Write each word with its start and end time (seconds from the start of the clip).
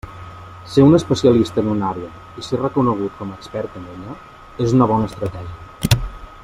Ser 0.65 0.83
un 0.85 0.95
especialista 0.99 1.61
en 1.63 1.69
una 1.73 1.91
àrea 1.91 2.09
i 2.41 2.47
ser 2.47 2.59
reconegut 2.63 3.21
com 3.21 3.35
a 3.35 3.37
expert 3.43 3.79
en 3.83 3.87
ella 3.97 4.19
és 4.67 4.75
una 4.79 4.93
bona 4.93 5.11
estratègia. 5.13 6.01